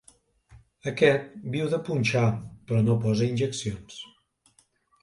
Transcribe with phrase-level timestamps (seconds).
[0.91, 1.27] Aquest
[1.57, 2.25] viu de punxar,
[2.65, 4.03] però no posa injeccions.